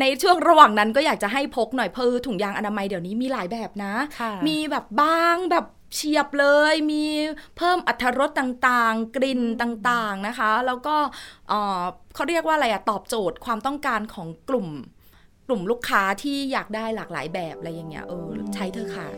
[0.00, 7.04] ในช่วงระหว่างนั้นก็อยากจะให้พกหน่อยเพอถุงยางอนามัยเดี๋ยวนี้มีหลายแบบนะค่ะมีแบบบางแบบเฉียบเลย มี
[7.56, 10.96] เพิ่มอัตรสต่างๆ กลิ่นต่างๆนะคะ แล้วก็
[11.48, 11.82] เอ่อ
[12.14, 14.68] เขาเรียกว่าอะไรอะตอบโจทย์ความต้องการของกลุ่ม
[15.48, 19.08] กลุ่มลูกค้าที่อยากได้หลากหลายแบบอะไรอย่างเงี้ยเออใช้เธอะค่ะ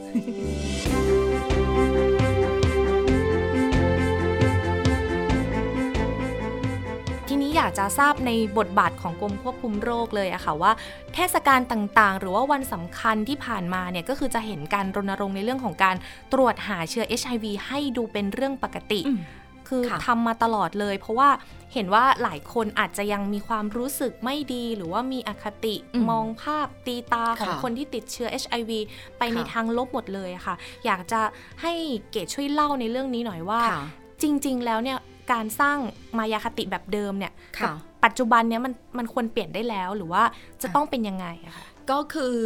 [7.57, 10.73] อยากจะทราบในบทบาทของกรมควบคุมโรคเลยอะค่ะว่า
[11.15, 15.97] เทศกาลต่างๆ หรือว่าวันสำคัญที่ผ่านมาเนี่ยก็คือจะเห็นการรณรงค์ในเรื่องของการ
[16.33, 19.21] ตรวจหาเชื้อ HIV ให้ดูเป็นเรื่องปกติอืม
[19.69, 21.31] คือค่ะทำมาตลอดเลย เพราะว่า
[21.75, 28.71] เห็นว่าหลายคนอาจจะยังมีความรู้สึกไม่ดี หรือว่ามีอคติอืมมองภาพตีตาของค่ะคนที่ติดเชื้อ HIV
[29.19, 30.55] ไปในค่ะทางลบหมดเลยอะค่ะ
[30.87, 31.21] อยากจะ
[31.63, 31.73] ให้
[32.11, 33.83] เกดช่วยเล่าในเรื่องนี้หน่อยว่าค่ะ
[34.23, 34.99] จริง ๆ แล้วเนี่ย
[35.33, 35.79] การสร้าง
[36.19, 37.73] มายาคติแบบเดิมเนี่ยค่ะกับ
[38.05, 40.23] ปัจจุบันเนี่ยมันมันควรเปลี่ยนได้แล้วหรือว่า
[40.63, 42.37] จะต้องเป็นยังไงอะคะก็คือ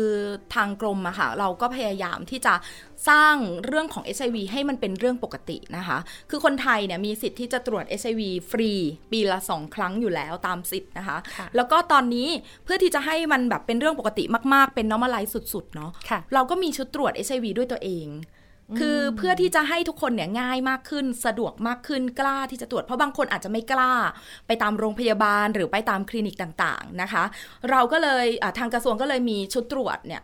[0.54, 2.54] ทางกรมอะค่ะเราก็พยายามที่จะ
[3.08, 3.34] สร้าง
[3.66, 5.98] เรื่องของ HIV ให้มันเป็นเรื่องปกตินะคะ
[6.30, 8.70] คือคนไทยเนี่ยมีสิทธิ์ที่จะตรวจ HIV ฟรี
[9.12, 12.28] ปีละ 2 ครั้งอยู่แล้วตามสิทธิ์นะคะค่ะแล้วก็ตอนนี้
[12.64, 18.06] เพื่อที่จะให้มันแบบเป็นเรื่องปกติมาก ๆ เป็น normalize สุด ๆ เนาะค่ะเราก็มีชุดตรวจ HIV ด้วยตัวเอง
[18.78, 23.92] คือเพื่อที่จะให้ทุกคนเนี่ยง่ายมากขึ้น สะดวกมากขึ้นกล้าที่จะตรวจเพราะบางคนอาจจะไม่กล้า
[24.46, 27.24] ไปตามโรงพยาบาลหรือไปตามคลินิกต่างๆนะคะ
[27.70, 30.22] เราก็เลยอะทางกระทรวงก็เลยมีชุดตรวจเนี่ย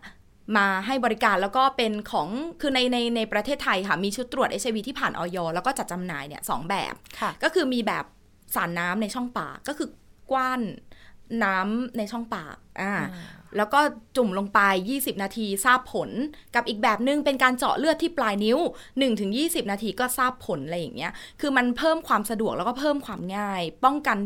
[0.57, 2.29] มาให้บริการแล้วก็เป็นของ
[2.61, 8.05] คือในในในประเทศไทยค่ะมีชุดตรวจ HIV ที่ผ่านออยแล้วก็จัดจำหน่ายเนี่ยสองแบบค่ะก็คือมีแบบ
[8.55, 9.89] สารน้ำในช่องปากก็คือ
[10.31, 10.61] กว้าน
[11.45, 12.93] น้ำในช่องปากอ่า
[13.57, 13.81] แล้วก็
[14.17, 14.61] จุ่มลงไป
[14.93, 16.11] 20 นาทีทราบผล
[16.55, 18.59] กับอีกแบบนึงเป็นการเจาะเลือดที่ปลายนิ้ว
[19.15, 24.19] 1-20 นาทีก็ทราบผลอะไรอย่างเงี้ย คือมันเพิ่มความสะดวกแล้วก็เพิ่มความง่าย ป้องกัน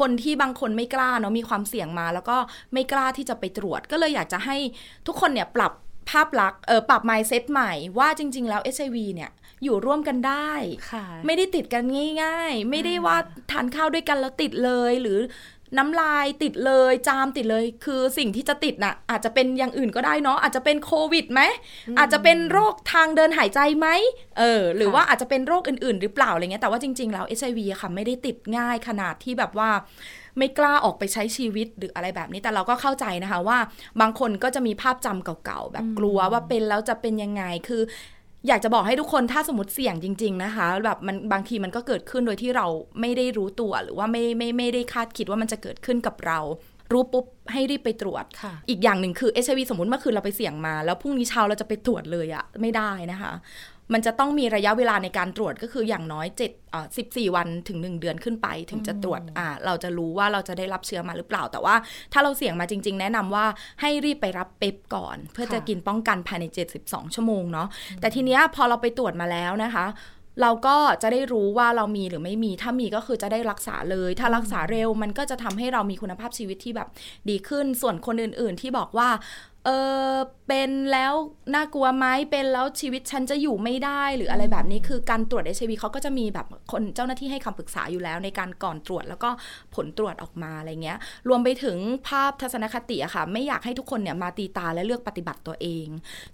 [0.00, 2.36] คนที่บางคนไม่กล้าเนาะมีความเสี่ยงมา แล้วก็
[2.72, 4.56] ไม่กล้าที่จะไปตรวจ ก็เลยอยากจะให้
[5.06, 5.72] ทุกคนเนี่ยปรับ
[6.10, 9.30] ภาพลักษณ์เออปรับ mindset ใหม่ว่าจริง ๆ แล้ว HIV เนี่ย
[9.64, 10.52] อยู่ร่วมกันได้
[10.90, 11.84] ค่ะไม่ได้ติดกัน
[12.22, 13.16] ง่าย ๆ ไม่ได้ว่า
[13.50, 15.18] ทานข้าวด้วยกันแล้วติดเลยหรือ
[15.76, 21.40] น้ำลายติดเลยจามติดเลย คือสิ่งที่จะติดน่ะ อาจจะเป็นอย่างอื่นก็ได้เนาะอาจจะเป็นโควิดไหม
[21.98, 23.88] อาจจะเป็นโรคทางเดินหายใจไหม
[24.38, 29.70] เออหรือว่าอาจจะเป็นโรคอื่น ๆ หรือเปล่าอะไรเงี้ยแต่ว่าจริง ๆ แล้ว HIV อะค่ะไม่ได้ติดง่ายขนาดที่แบบว่า
[30.38, 33.58] ไม่กล้าออกไปใช้ชีวิตหรืออะไรแบบนี้แต่เราก็เข้าใจนะคะว่า
[34.00, 37.82] บางคนก็จะมีภาพจำเก่าๆแบบกลัวว่าเป็นแล้วจะเป็นยังไงคือ
[38.48, 42.66] อยากจะบอกให้ทุกคนถ้าสมมติเสี่ยงจริง ๆ นะคะ แบบมันบางทีมันก็เกิดขึ้นโดยที่เรา
[43.00, 46.38] ไม่ได้รู้ตัวหรือว่าไม่ไม่ไม่ได้คาดคิดว่ามันจะเกิดขึ้นกับเรา
[46.92, 53.32] รู้ปุ๊บให้รีบไปตรวจค่ะอีกอย่างหนึ่งคือ HIV สมมติเมื่อคืนเราไปเสี่ยงมา แล้วพรุ่งนี้เช้าเราจะไปตรวจเลยอะไม่ได้นะคะ
[53.92, 61.74] มันจะต้องมีระยะเวลาในการตรวจก็คืออย่างน้อย7อ่า14วันถึง 1 เดือนขึ้นไปถึงจะตรวจอ่าเราจะรู้ว่าเราจะได้รับเชื้อมาหรือเปล่า แต่ว่า
[62.12, 63.46] ถ้าเราเสี่ยงมาจริง ๆ แนะนำว่า
[63.80, 66.44] ให้รีบไปรับเป๊ปก่อน เพื่อจะค่ะกินป้องกันภายใน
[66.80, 67.68] 72 ชั่วโมงเนาะ
[68.00, 69.86] แต่ทีเนี้ยพอเราไปตรวจมาแล้วนะคะ
[70.42, 76.88] เราก็จะได้รู้ว่าเรามีหรือไม่มี ถ้ามีก็คือจะได้รักษาเลย ถ้ารักษาเร็วมันก็จะทำให้เรามีคุณภาพชีวิตที่แบบ
[77.28, 79.08] ดีขึ้น ส่วนคนอื่น ๆ ที่บอกว่า
[79.64, 79.72] เอ
[80.10, 80.14] อ
[80.48, 81.12] เป็นแล้ว
[81.54, 89.30] น่ากลัวไหมเป็นแล้วชีวิตฉันจะอยู่ไม่ได้หรืออะไรแบบนี้คือการตรวจ HIV เขาก็จะมีแบบคนเจ้าหน้าที่ให้คำปรึกษาอยู่แล้ว ในการก่อนตรวจแล้วก็
[89.74, 91.76] ผลตรวจออกมาอะไรเงี้ย รวมไปถึง
[92.08, 95.86] ภาพทัศนคติอะค่ะ ไม่อยากให้ทุกคนเนี่ยมาตีตาและเลือกปฏิบัติตัวเอง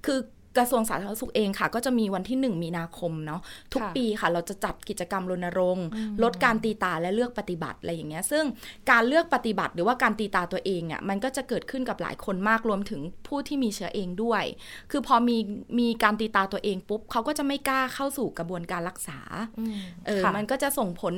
[0.06, 0.18] คือ
[0.56, 3.40] กระทรวงสาธารณสุขเองค่ะ ก็จะมีวันที่ 1 มีนาคมเนาะ
[3.72, 5.86] ทุกค่ะปีค่ะ เราจะจัดกิจกรรมรณรงค์
[6.22, 8.44] ลดการตีตาและเลือกปฏิบัติอะไรอย่างเงี้ยซึ่ง
[8.90, 14.44] การเลือกปฏิบัติหรือว่าการตีตาตัวเองอะ่ะมันก็จะเกิดขึ้นกับหลายคนมากรวมถึงผู้ที่มีเชื้อเองด้วย
[14.90, 15.36] คือพอมี
[15.78, 19.18] มีการตีตาตัวเองปุ๊บเขาก็จะไม่กล้าเข้าสู่กระบวนการรักษา
[19.58, 21.14] อืมเออค่ะมันก็จะส่งผล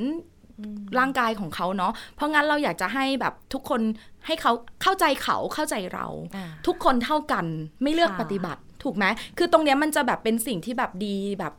[0.98, 3.80] ร่างกายของเขาเนาะ เพราะงั้นเราอยากจะให้แบบทุกคน
[4.26, 7.46] ให้เขาเข้าใจเขาเข้าใจเราอ่าทุกคนเท่ากัน
[7.82, 9.04] ไม่เลือกค่ะปฏิบัติถูกไหม
[9.38, 11.54] คือตรงเนี้ยมันจะแบบเป็นสิ่งที่แบบดีแบบ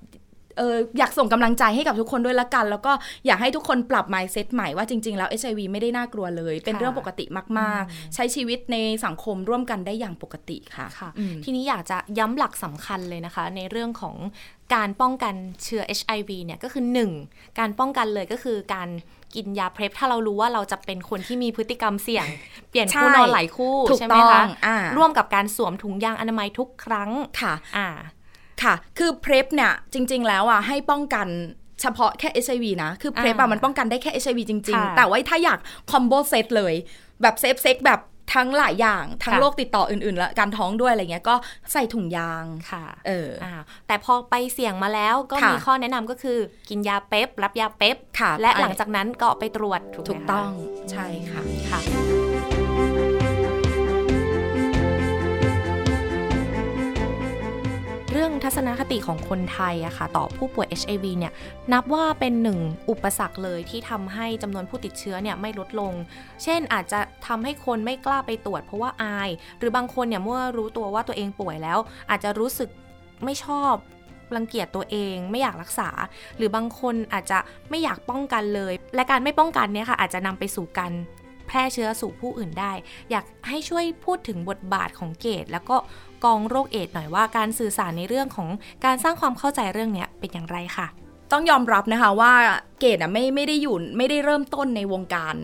[0.58, 2.92] เอออยากส่งกำลังใจให้กับทุกคนด้วยละกัน แล้วก็
[3.26, 7.26] อยากให้ทุกคนปรับ mindset ใหม่ว่าจริง ๆ แล้ว HIV ไม่ได้น่ากลัวเลย เป็นค่ะเรื่องปกติ
[7.60, 14.16] มาก ๆ ใช้ชีวิตในสังคมร่วมกันได้อย่างปกติค่ะค่ะอืมทีนี้อยากจะย้ำหลักสำคัญเลยนะคะ ในเรื่องของ
[14.76, 16.84] การป้องกันเชื้อ HIV เนี่ยก็คือ
[17.22, 17.60] 1.
[17.60, 18.90] การป้องกันเลยก็คือการ
[19.36, 22.26] กินยา PrEP ถ้าเรารู้ว่าเราจะเป็นคนที่มีพฤติกรรมเสี่ยง
[22.70, 27.10] เปลี่ยนคู่ใช่นอนหลายคู่ถูกใช่ไหมต้องอ่าร่วมกับการสวมถุงยางอนามัยทุกครั้ง
[27.42, 27.88] ค่ะอ่า
[28.64, 31.28] ค่ะ คือเพร p เนี่ยจริง ๆ แล้วอะให้ป้องกัน
[31.82, 35.60] เฉพาะแค่ HIV นะ คือเพร p อะอ่ามัมันป้องกันได้แค่ HIV จริงค่ะๆแต่ว่าถ้าอยาก
[35.92, 36.74] combo set เลย
[37.22, 38.02] แบบ safe sex แบบ
[38.36, 41.36] ทั้งหลายอย่าง ทั้งค่ะโรคติดต่ออื่นๆ และการท้องด้วยอะไรเงี้ยก็
[41.74, 43.54] ใส่ถุงยางค่ะเอออ่า
[43.88, 46.38] แต่พอไปเสี่ยงมาแล้วก็ค่ะมีข้อแนะนำก็คือ
[46.70, 50.52] กินยาเป๊ปรับยาเป๊ปค่ะและหลังจากนั้นก็ไปตรวจถูกไหมถูกคะต้อง
[50.92, 52.35] ใช่ค่ะค่ะ
[58.18, 61.34] เรื่องทัศนคติของคนไทยอะค่ะต่อผู้ป่วย HIV เนี่ย
[61.74, 65.94] นับว่าเป็นหนึ่งอุปสรรคเลยที่ทำให้จำนวนผู้ติดเชื้อเนี่ยไม่ลดลง
[66.44, 72.70] เช่นอาจจะทำให้คนไม่กล้าไปตรวจเพราะว่าอาย หรือบางคนเนี่ยเมื่อรู้ตัวว่าตัวเองป่วยแล้ว อาจจะรู้สึก
[73.26, 73.74] ไม่ชอบ
[74.36, 75.90] รังเกียจตัวเองไม่อยากรักษา
[76.38, 80.94] หรือบางคนอาจจะไม่อยากป้องกันเลย และการไม่ป้องกันเนี่ยค่ะอาจจะนำไปสู่การ
[81.48, 82.74] แพร่เชื้อสู่ผู้อื่นได้
[83.12, 85.78] อยากให้ช่วยพูดถึงบทบาทของเกตแล้วก็
[86.26, 88.50] กองโรคเอดส์หน่อยว่าการสื่อสารในเรื่องของ
[88.86, 90.88] การสร้างความเข้าใจเรื่องเนี้ยเป็นอย่างไรค่ะ
[91.32, 92.34] ต้องยอมรับนะคะว่า
[92.80, 95.36] เกดอะไม่ไม่ได้อยู่ไม่ได้เริ่มต้นในวงการ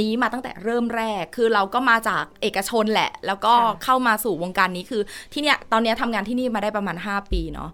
[0.00, 5.02] นี้มาตั้งแต่เริ่มแรก คือเราก็มาจากเอกชนแหละ แล้วก็ค่ะเข้ามาสู่วงการนี้คือ
[5.32, 7.70] ที่เนี้ยตอนเนี้ยทำงานที่นี่มาได้ประมาณ 5 ปีเนาะ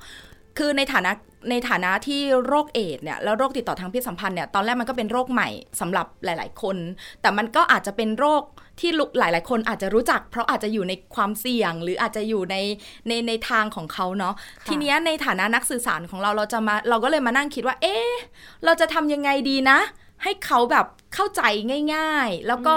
[0.58, 1.10] คือในฐานะ
[1.50, 5.48] ในฐานะที่โรคเอดส์เนี่ยแล้วโรคติดต่อทางเพศสัมพันธ์เนี่ยตอนแรกมันก็เป็นโรคใหม่
[5.80, 6.76] สำหรับหลาย ๆ คน
[7.20, 8.42] แต่มันก็อาจจะเป็นโรค
[8.80, 12.56] ที่ลุหลาย ๆ คนอาจจะรู้จัก เพราะอาจจะอยู่ในความเสี่ยง หรืออาจจะอยู่ใน
[13.08, 18.12] ในในทางของเขาเนาะค่ะทีเนี้ยในฐานะนักสื่อสารของเราเราจะมาเราก็เลยมานั่งคิดว่า เอ๊ะ
[18.64, 19.78] เราจะทำยังไงดีนะ
[20.22, 21.42] ให้เขาแบบเข้าใจ
[21.94, 22.76] ง่าย ๆ แล้วก็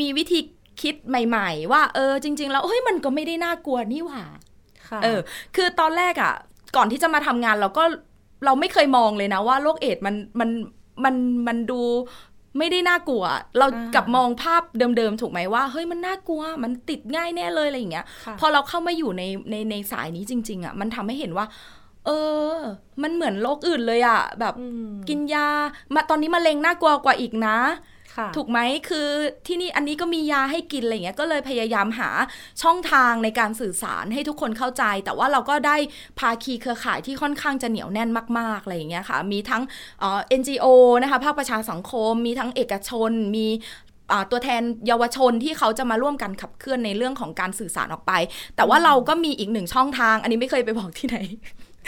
[0.00, 0.40] มีวิธี
[0.82, 4.24] คิดใหม่ ๆ ว่าเออจริง ๆ แล้วเฮ้ยมันก็ไม่ได้น่ากลัวนี่หว่า
[4.88, 5.20] ค่ะเออ
[5.56, 6.34] คือตอนแรกอะ่ะ
[6.76, 7.84] ก่อนที่จะมาทำงานเราก็
[8.44, 10.50] เราไม่เคยมองเลยนะว่าโรคเอดส์มันมัน
[11.04, 11.14] มัน
[11.46, 11.80] มันดู
[12.58, 13.24] ไม่ได้น่ากลัว
[13.58, 21.46] เรากลับมองภาพเดิมๆถูกไหมว่าเฮ้ยมันน่ากลัว มันติดง่ายแน่เลยอะไรอย่างเงี้ยค่ะพอเราเข้ามาอยู่ในในในสายนี้จริง ๆอะ่ะมันทำให้เห็นว่า
[22.06, 22.10] เอ
[22.52, 22.56] อ
[23.02, 25.48] มันเหมือนโรคอื่นเลยอะ่ะ แบบอืมกินยา
[25.94, 27.93] มาตอนนี้มะเร็งน่ากลัวกว่าอีกนะค่ะ
[28.36, 29.08] ถูกไหมคือ
[29.46, 32.10] ที่นี่อันนี้ก็มียาให้กินอะไรเงี้ยก็เลยพยายามหา
[32.62, 35.76] ช่องทางในการสื่อสารให้ทุกคนเข้าใจ แต่ว่าเราก็ได้
[36.18, 39.62] ภาคีเครือข่ายที่ค่อนข้างจะเหนียวแน่นมากๆอะไรอย่างเงี้ยค่ะ มีทั้ง
[40.00, 40.66] เอ่อ NGO
[41.02, 43.48] นะคะภาคประชาสังคม มีทั้งเอกชน มี
[44.30, 48.12] ตัวแทนเยาวชนที่เขาจะมาร่วมกันขับเคลื่อนในเรื่องของการสื่อสารออกไป
[48.56, 51.18] แต่ว่าเราก็มีอีกหนึ่งช่องทาง อันนี้ไม่เคยไปบอกที่ไหน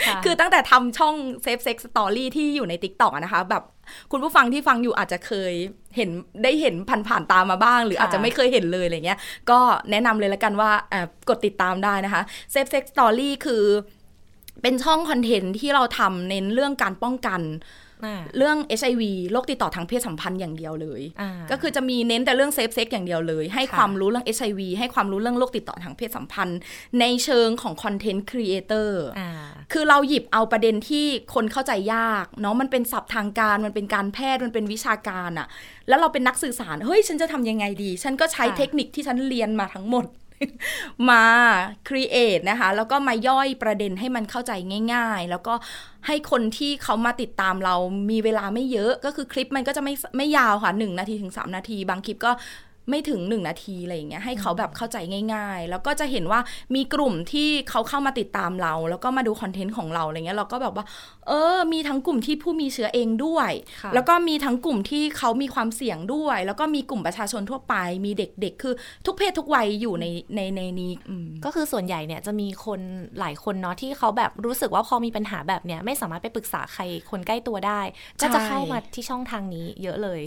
[0.05, 3.63] ค่ะคือตั้งแต่ทำช่อง Safe Sex Story ที่อยู่ใน TikTok อะนะคะ แบบ
[4.11, 5.53] คุณผู้ฟังที่ฟังอยู่อาจจะเคย
[5.95, 6.09] เห็น
[6.43, 6.75] ได้เห็น
[7.07, 9.59] ผ่านๆตามมาบ้าง หรือค่ะอาจจะไม่เคยเห็นเลยอะไรเงี้ย ก็
[9.91, 12.21] แนะนำเลยละกันว่าเอ่อกดติดตามได้นะคะ
[12.53, 13.63] Safe Sex Story คือ
[14.61, 17.86] เป็นช่องคอนเทนต์ที่เราทำเน้นเรื่องการป้องกันอ่า
[18.37, 26.59] เรื่อง HIV โรคติดต่อทางเพศสัมพันธ์อย่างเดียวเลยอ่าก็คือจะมีเน้นแต่เรื่อง safe sex อย่างเดียวเลย ให้ค่ะความรู้เรื่อง HIV ให้ความรู้เรื่องโรคติดต่อทางเพศสัมพันธ์
[26.99, 29.31] ในเชิงของ content creator อ่า
[29.73, 35.47] คือเราหยิบเอาประเด็นที่คนเข้าใจยากเนาะมันเป็นศัพท์ทางการมันเป็นการแพทย์มันเป็นวิชาการอะ
[35.87, 40.05] แล้วเราเป็นนักสื่อสารเฮ้ยฉันจะทำยังไงดี ฉันก็ใช้ค่ะเทคนิคที่ฉันเรียนมาทั้งหมด
[41.09, 41.23] มา
[41.87, 44.51] create นะคะ แล้วก็มาย่อยประเด็นให้มันเข้าใจ
[44.93, 45.53] ง่าย ๆ แล้วก็
[46.07, 47.75] ให้คนที่เขามาติดตามเรา
[48.11, 52.31] มีเวลาไม่เยอะก็คือคลิปมันก็จะไม่ไม่ยาวค่ะ1นาทีถึง 3 นาที บางคลิปก็
[52.89, 54.97] ไม่ถึง 1 นาทีอะไรอย่างเงี้ยให้เขาแบบเข้าใจ
[55.33, 56.39] ง่าย ๆ แล้วก็จะเห็นว่า
[56.75, 60.85] มีกลุ่มที่เขาเข้ามาติดตามเรา แล้วก็มาดูคอนเทนต์ของเราอะไรเงี้ยเราก็แบบว่า
[61.27, 68.73] เออ มีทั้งกลุ่มที่ผู้มีเชื้อเองด้วยค่ะแล้วก็มีทั้งกลุ่มที่เขามีความเสี่ยงด้วย แล้วก็มีกลุ่มประชาชนทั่วไป มีเด็กๆ คือ
[69.05, 72.79] ทุกเพศทุกวัยอยู่ในในในนี้อืมก็คือส่วนใหญ่เนี่ยจะมีคน
[73.19, 77.81] หลายคนเนาะที่เขาแบบรู้สึกว่าพอมีปัญหาแบบเนี้ยไม่สามารถไปปรึกษาใครคนใกล้ตัวได้
[78.21, 80.21] ก็จะเข้ามาที่ช่องทางนี้เยอะเลย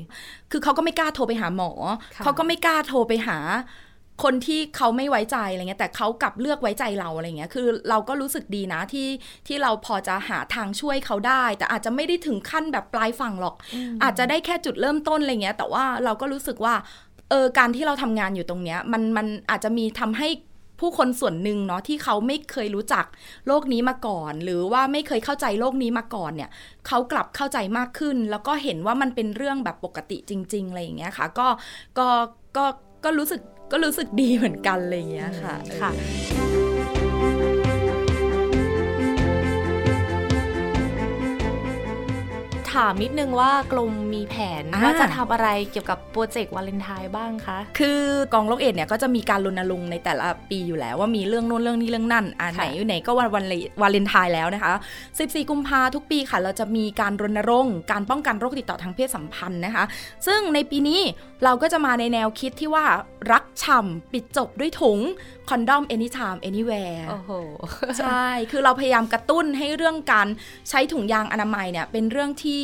[0.50, 1.70] คือเขาก็ไม่กล้าโทรไปหาหมอ
[2.16, 3.38] ค่ะเขาก็ไม่กล้าโทรไปหา
[4.22, 9.08] คนที่เขาไม่ไว้ใจอะไรเงี้ย แต่เขากลับเลือกไว้ใจเราอะไรเงี้ย คือเราก็รู้สึกดีนะที่
[9.46, 13.54] ที่เราพอจะหาทางช่วยเขาได้ แต่อาจจะไม่ได้ถึงขั้นแบบปลายฝั่งหรอก
[14.02, 16.74] อาจจะได้แค่จุดเริ่มต้นอะไรเงี้ย แต่ว่าเราก็รู้สึกว่า
[17.30, 20.28] เออการที่เราทำงานอยู่ตรงเนี้ยมันมันอาจจะมีทำให้
[20.84, 23.04] ผู้คนส่วนหนึ่งเนาะที่เขาไม่เคยรู้จัก
[23.46, 26.50] โลกนี้มาก่อน หรือว่าไม่เคยเข้าใจโลกนี้มาก่อนเนี่ย
[26.86, 31.48] เขากลับเข้าใจมากขึ้น แล้วก็เห็นว่ามันเป็นเรื่องแบบปกติจริง ๆ อะไรอย่างเงี้ยค่ะ ก็
[31.98, 32.08] ก็
[32.56, 32.64] ก็
[33.04, 33.40] ก็รู้สึก
[33.72, 35.90] ก็รู้สึกดีเหมือนกันอะไรอย่างเงี้ยค่ะค่ะ
[42.72, 48.00] ถามนิดนึงว่ากลมมีแผนอ่าว่าจะทำอะไรเกี่ยวกับโปรเจกต์วาเลนไทน์บ้างคะ คือ
[48.35, 53.44] กองโรคเอดส์เนี่ยก็จะมีการรณรงค์ในแต่ละปีอยู่แล้วว่ามีเรื่องโน้นเรื่องนี้เรื่องนั่นอ่าค่ะไหนอยู่ไหนก็วันวัน
[53.83, 54.72] วาเลนไทน์แล้วนะคะ
[55.11, 59.85] 14 กุมภาทุกปีค่ะ เราจะมีการรณรงค์การป้องกันโรคติดต่อทางเพศสัมพันธ์นะคะ
[60.26, 61.00] ซึ่งในปีนี้
[61.44, 62.85] เราก็จะมาในแนวคิดที่ว่า
[63.33, 64.98] รักฉ่ำปิดจบด้วยถุง
[65.50, 67.30] คอนดอม anytime anywhere โอ้โห
[67.98, 70.28] ใช่ คือเราพยายามกระตุ้นให้เรื่องการ
[70.68, 72.58] ใช้ถุงยางอนามัยเนี่ยเป็นเรื่องที่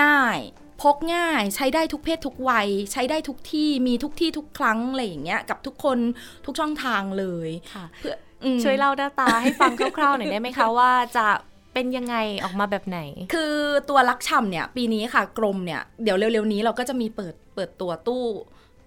[0.00, 0.38] ง่าย
[0.82, 5.98] พกง่ายใช้ได้ทุกเพศทุกวัย ใช้ได้ทุกที่มีทุกที่ทุกครั้งอะไรอย่างเงี้ยกับทุกคน
[6.46, 11.26] ทุกช่องทางเลยค่ะเพื่ออืมช่วยเล่าหน้าตาให้ฟังคร่าวๆหน่อยได้ไหมคะว่าจะ
[11.74, 13.00] เป็นยังไงออกมาแบบไหน
[13.34, 13.54] คือ
[13.88, 18.26] ตัวลักช่ำเนี่ย ปีนี้ค่ะกรมเนี่ย เดี๋ยวเร็วๆนี้เราก็จะมีเปิดเปิดตัวตู้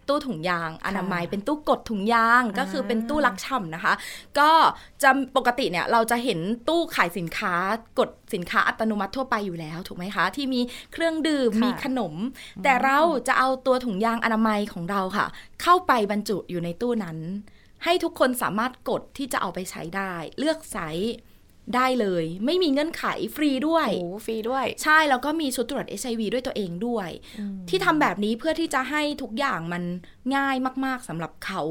[0.07, 3.93] ตู้ถุงยางอนามัยเป็นตู้กดถุงยางก็คือเป็นตู้ลักช่ำนะคะ
[4.39, 4.51] ก็
[5.03, 7.53] จะปกติเนี่ยเราจะเห็นตู้ขายสินค้า
[7.99, 10.61] กดสินค้าอัตโนมัติทั่วไปอยู่แล้วถูกไหมคะ ที่มี
[10.93, 12.13] เครื่องดื่มค่ะมีขนม
[12.63, 15.25] แต่เราจะเอาตัวถุงยางอนามัยของเราค่ะ
[15.61, 17.17] เข้าไปบรรจุอยู่ในตู้นั้น
[17.83, 21.13] ให้ทุกคนสามารถกดที่จะเอาไปใช้ได้ เลือกไซส์
[21.75, 23.03] ได้เลย ไม่มีเงื่อนไข
[23.35, 27.09] ฟรีด้วยโอ้ฟรีด้วย ใช่แล้วก็มีชุดตรวจ HIV ด้วยตัวเองด้วย
[27.69, 29.83] ที่ทำแบบนี้เพื่อที่จะให้ทุกอย่างมัน
[30.35, 31.61] ง่ายมาก ๆสำหรับเขา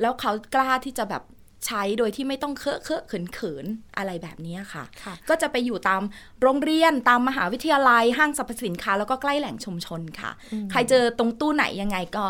[0.00, 1.22] แล้วเขากล้าที่จะแบบ
[1.66, 6.02] ใช้โดยที่ไม่ต้องเคอะเคอะเขินเขินๆอะไรแบบนี้ค่ะค่ะก็จะไปอยู่ตาม
[6.42, 10.30] โรงเรียนตามมหาวิทยาลัยห้างสรรพสินค้า แล้วก็ใกล้แหล่งชุมชนค่ะ
[10.70, 12.26] ใครเจอตรงตู้ไหนยังไงก็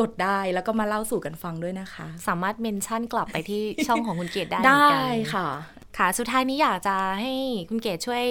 [0.00, 5.48] กดได้แล้วก็มาเล่าสู่กันฟังด้วยนะคะ สามารถเมนชั่นกลับไปที่ช่องของคุณเกดได้เหมือนได้กันค่ะ
[5.98, 7.34] ค่ะ สุดท้ายนี้อยากจะให้
[7.68, 8.24] คุณเกดช่วย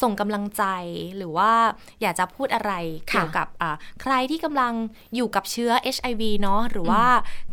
[0.00, 0.64] ส่งกำลังใจ
[1.16, 1.52] หรือว่า
[2.02, 4.72] อยากจะพูดอะไรค่ะเกี่ยวกับอ่าใครที่กำลัง
[5.14, 7.04] อยู่กับเชื้อ HIV เนาะหรือว่า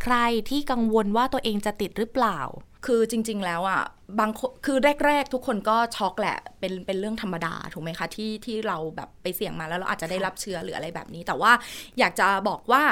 [0.02, 0.16] ใคร
[0.50, 2.40] ที่กังวลว่าตัวเองจะติดหรือเปล่า
[2.86, 3.82] คือจริง ๆ แล้วอะ
[4.20, 11.52] บางคนคือแรก ๆ ทุกคนก็ช็อกแหละ เป็นเป็นเรื่องธรรมดาถูกไหมคะที่ที่เราแบบไปเสี่ยงมาแล้วเราอาจจะได้รับเชื้อหรืออะไรแบบนี้ แต่ว่า
[11.98, 12.82] อยากจะบอกว่า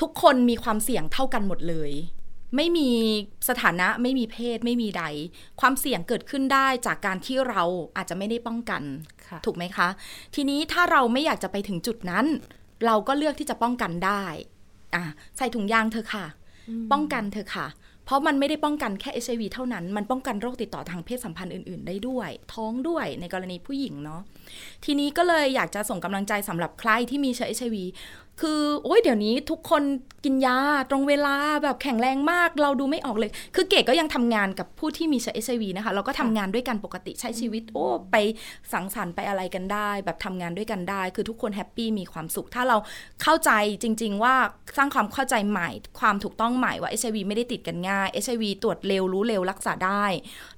[0.00, 1.92] ทุกคนมีความเสี่ยงเท่ากันหมดเลย
[2.56, 2.88] ไม่มี
[3.48, 5.04] สถานะไม่มีเพศไม่มีใด
[5.60, 7.62] ความเสี่ยงเกิดขึ้นได้จากการที่เรา
[7.96, 8.82] อาจจะไม่ได้ป้องกัน
[9.28, 9.88] ค่ะถูกไหมคะ
[10.34, 12.26] ทีนี้ถ้าเราไม่อยากจะไปถึงจุดนั้น
[12.86, 14.24] เราก็เลือกที่จะป้องกันได้
[14.94, 15.02] อะ
[15.36, 16.26] ใส่ถุงยางเธอะค่ะ
[16.92, 17.68] ป้องกันเธอะค่ะ
[18.04, 24.20] เพราะมันไม่ได้ป้องกันแค่ HIV เท่านั้น มันป้องกันโรคติดต่อทางเพศสัมพันธ์อื่นๆ ได้ด้วย ท้องด้วยในกรณีผู้หญิงเนาะ
[24.84, 27.76] ทีนี้ก็เลยอยากจะส่งกำลังใจสำหรับใครที่มีเชื้อ HIV
[28.40, 29.82] คือโอ้ยเดี๋ยวนี้ทุกคน
[30.24, 30.58] กินยา
[30.90, 38.16] ตรงเวลาแบบแข็งแรงมากเราดูไม่ออกเลย คือเก๋ก็ยังทำงานกับผู้ที่มีเชื้อ HIV นะคะ เราก็ทำงานด้วยกันปกติใช้ชีวิต โอ้ไป
[38.72, 42.76] สังสรรค์ไปอะไรกันได้ แบบทำงานด้วยกันได้ คือทุกคนแฮปปี้มีความสุข ถ้าเรา
[43.22, 43.50] เข้าใจ
[43.82, 44.34] จริง ๆ ว่า
[44.76, 45.70] สร้างความเข้าใจใหม่
[46.00, 50.04] ความถูกต้องใหม่ว่า HIV ไม่ได้ติดกันง่าย HIV ตรวจเร็วรู้เร็วรักษาได้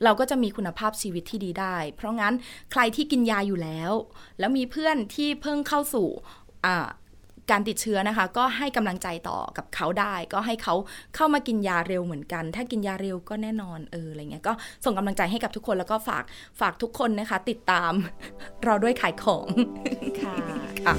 [0.04, 2.34] เราก็จะมีคุณภาพชีวิตที่ดีได้ เพราะงั้น
[2.72, 3.92] ใครที่กินยาอยู่แล้ว
[4.38, 6.08] แล้วมีเพื่อนที่เพิ่งเข้าสู่
[6.66, 6.88] อ่า
[7.50, 10.74] การติดเชื้อนะคะ ก็ให้กำลังใจต่อกับเขาได้ ก็ให้เขา
[11.14, 14.52] เข้ามากินยาเร็วเหมือนกัน ถ้ากินยาเร็วก็แน่นอนเอออะไรเงี้ยก็
[14.84, 16.24] ส่งกำลังใจให้กับทุกคนแล้วก็ฝาก
[16.61, 17.92] ฝากทุกคนนะคะ ติดตาม
[18.64, 19.46] เราด้วยขายของ
[20.20, 20.94] ค่ะ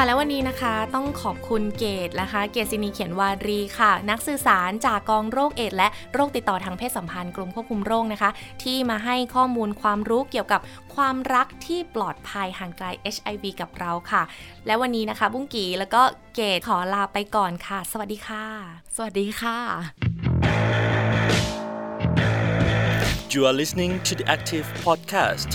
[0.00, 8.30] ค่ะค่ะแล้ววันนี้นะคะต้องขอบคุณเกตนะคะ เกตซินีเขียนวารีค่ะ นักสื่อสารจากกองโรคเอดส์และโรคติดต่อทางเพศสัมพันธ์กรมควบคุมโรคนะคะ
[8.62, 10.60] ที่มาให้ข้อมูลความรู้เกี่ยวกับ
[10.94, 14.22] ความรักที่ปลอดภัยห่างไกล HIV กับเราค่ะ
[14.66, 16.02] และวันนี้นะคะ บุ้งกีแล้วก็
[16.34, 18.44] เกตขอลาไปก่อนค่ะ สวัสดีค่ะ
[18.96, 19.58] สวัสดีค่ะ
[23.34, 25.50] You are listening to the Active Podcast.